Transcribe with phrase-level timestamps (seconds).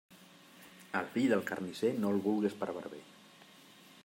[1.01, 3.07] El fill del carnisser no el vulgues per barber.